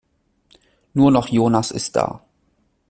[0.95, 2.23] Nur noch Jonas ist da.